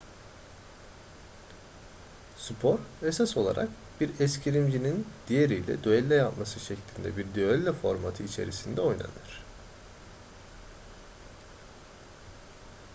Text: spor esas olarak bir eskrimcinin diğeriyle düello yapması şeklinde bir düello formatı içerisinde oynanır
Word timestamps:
spor 2.45 2.79
esas 3.11 3.33
olarak 3.41 3.69
bir 4.01 4.19
eskrimcinin 4.19 5.07
diğeriyle 5.27 5.83
düello 5.83 6.13
yapması 6.13 6.59
şeklinde 6.59 7.17
bir 7.17 7.35
düello 7.35 7.73
formatı 7.73 8.23
içerisinde 8.23 8.81
oynanır 8.81 9.43